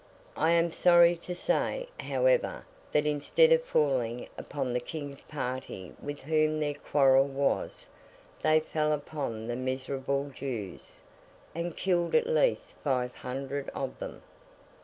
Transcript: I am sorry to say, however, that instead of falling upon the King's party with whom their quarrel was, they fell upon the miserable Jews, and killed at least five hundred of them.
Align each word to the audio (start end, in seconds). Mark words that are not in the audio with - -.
I 0.35 0.49
am 0.53 0.71
sorry 0.71 1.15
to 1.17 1.35
say, 1.35 1.87
however, 1.99 2.65
that 2.91 3.05
instead 3.05 3.51
of 3.51 3.63
falling 3.63 4.27
upon 4.35 4.73
the 4.73 4.79
King's 4.79 5.21
party 5.21 5.93
with 6.01 6.21
whom 6.21 6.59
their 6.59 6.73
quarrel 6.73 7.27
was, 7.27 7.85
they 8.41 8.61
fell 8.61 8.93
upon 8.93 9.45
the 9.45 9.55
miserable 9.55 10.31
Jews, 10.31 11.01
and 11.53 11.77
killed 11.77 12.15
at 12.15 12.25
least 12.25 12.73
five 12.83 13.13
hundred 13.13 13.69
of 13.75 13.99
them. 13.99 14.23